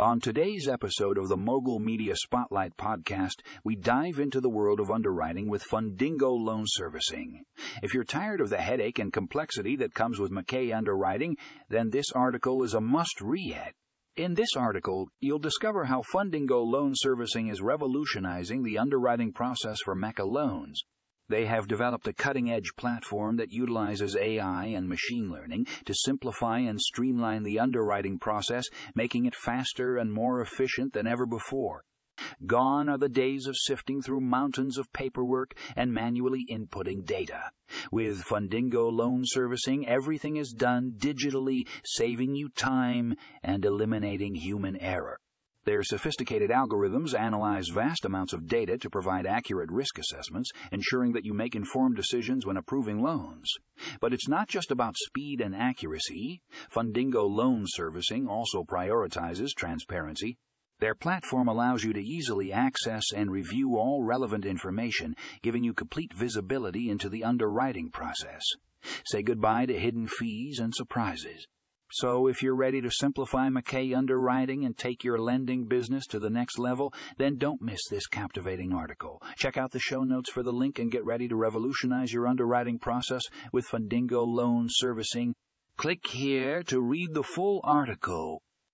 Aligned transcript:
On 0.00 0.20
today's 0.20 0.68
episode 0.68 1.18
of 1.18 1.26
the 1.26 1.36
Mogul 1.36 1.80
Media 1.80 2.14
Spotlight 2.14 2.76
podcast, 2.76 3.40
we 3.64 3.74
dive 3.74 4.20
into 4.20 4.40
the 4.40 4.48
world 4.48 4.78
of 4.78 4.92
underwriting 4.92 5.48
with 5.48 5.66
Fundingo 5.68 6.38
Loan 6.38 6.62
Servicing. 6.68 7.42
If 7.82 7.94
you're 7.94 8.04
tired 8.04 8.40
of 8.40 8.48
the 8.48 8.58
headache 8.58 9.00
and 9.00 9.12
complexity 9.12 9.74
that 9.74 9.94
comes 9.94 10.20
with 10.20 10.30
MCA 10.30 10.72
underwriting, 10.72 11.36
then 11.68 11.90
this 11.90 12.12
article 12.14 12.62
is 12.62 12.74
a 12.74 12.80
must 12.80 13.20
read. 13.20 13.72
In 14.14 14.34
this 14.34 14.54
article, 14.56 15.08
you'll 15.18 15.40
discover 15.40 15.86
how 15.86 16.04
Fundingo 16.14 16.64
Loan 16.64 16.92
Servicing 16.94 17.48
is 17.48 17.60
revolutionizing 17.60 18.62
the 18.62 18.78
underwriting 18.78 19.32
process 19.32 19.78
for 19.84 19.96
MCA 19.96 20.24
loans. 20.24 20.80
They 21.28 21.44
have 21.44 21.68
developed 21.68 22.08
a 22.08 22.12
cutting 22.12 22.50
edge 22.50 22.74
platform 22.76 23.36
that 23.36 23.52
utilizes 23.52 24.16
AI 24.16 24.66
and 24.66 24.88
machine 24.88 25.30
learning 25.30 25.66
to 25.84 25.94
simplify 25.94 26.60
and 26.60 26.80
streamline 26.80 27.42
the 27.42 27.58
underwriting 27.58 28.18
process, 28.18 28.66
making 28.94 29.26
it 29.26 29.34
faster 29.34 29.96
and 29.98 30.12
more 30.12 30.40
efficient 30.40 30.94
than 30.94 31.06
ever 31.06 31.26
before. 31.26 31.84
Gone 32.46 32.88
are 32.88 32.98
the 32.98 33.08
days 33.08 33.46
of 33.46 33.56
sifting 33.56 34.02
through 34.02 34.20
mountains 34.20 34.78
of 34.78 34.92
paperwork 34.92 35.54
and 35.76 35.92
manually 35.92 36.46
inputting 36.50 37.04
data. 37.04 37.50
With 37.92 38.24
Fundingo 38.24 38.90
loan 38.90 39.22
servicing, 39.24 39.86
everything 39.86 40.36
is 40.36 40.52
done 40.52 40.94
digitally, 40.96 41.68
saving 41.84 42.34
you 42.34 42.48
time 42.48 43.14
and 43.42 43.64
eliminating 43.64 44.34
human 44.34 44.76
error. 44.78 45.20
Their 45.68 45.82
sophisticated 45.82 46.48
algorithms 46.48 47.12
analyze 47.12 47.68
vast 47.68 48.06
amounts 48.06 48.32
of 48.32 48.46
data 48.46 48.78
to 48.78 48.88
provide 48.88 49.26
accurate 49.26 49.70
risk 49.70 49.98
assessments, 49.98 50.50
ensuring 50.72 51.12
that 51.12 51.26
you 51.26 51.34
make 51.34 51.54
informed 51.54 51.94
decisions 51.94 52.46
when 52.46 52.56
approving 52.56 53.02
loans. 53.02 53.52
But 54.00 54.14
it's 54.14 54.26
not 54.26 54.48
just 54.48 54.70
about 54.70 54.96
speed 54.96 55.42
and 55.42 55.54
accuracy. 55.54 56.40
Fundingo 56.74 57.28
loan 57.28 57.64
servicing 57.66 58.26
also 58.26 58.64
prioritizes 58.64 59.50
transparency. 59.54 60.38
Their 60.80 60.94
platform 60.94 61.48
allows 61.48 61.84
you 61.84 61.92
to 61.92 62.00
easily 62.00 62.50
access 62.50 63.04
and 63.14 63.30
review 63.30 63.76
all 63.76 64.04
relevant 64.04 64.46
information, 64.46 65.14
giving 65.42 65.64
you 65.64 65.74
complete 65.74 66.14
visibility 66.14 66.88
into 66.88 67.10
the 67.10 67.24
underwriting 67.24 67.90
process. 67.90 68.42
Say 69.04 69.22
goodbye 69.22 69.66
to 69.66 69.78
hidden 69.78 70.08
fees 70.08 70.60
and 70.60 70.74
surprises. 70.74 71.46
So, 71.90 72.26
if 72.26 72.42
you're 72.42 72.54
ready 72.54 72.82
to 72.82 72.90
simplify 72.90 73.48
MCA 73.48 73.96
underwriting 73.96 74.64
and 74.64 74.76
take 74.76 75.04
your 75.04 75.18
lending 75.18 75.64
business 75.64 76.06
to 76.08 76.18
the 76.18 76.28
next 76.28 76.58
level, 76.58 76.92
then 77.16 77.38
don't 77.38 77.62
miss 77.62 77.80
this 77.88 78.06
captivating 78.06 78.74
article. 78.74 79.22
Check 79.36 79.56
out 79.56 79.70
the 79.70 79.78
show 79.78 80.04
notes 80.04 80.30
for 80.30 80.42
the 80.42 80.52
link 80.52 80.78
and 80.78 80.92
get 80.92 81.04
ready 81.04 81.28
to 81.28 81.36
revolutionize 81.36 82.12
your 82.12 82.26
underwriting 82.26 82.78
process 82.78 83.22
with 83.52 83.66
Fundingo 83.66 84.26
Loan 84.26 84.66
Servicing. 84.68 85.34
Click 85.78 86.06
here 86.08 86.62
to 86.64 86.80
read 86.80 87.14
the 87.14 87.22
full 87.22 87.60
article. 87.64 88.42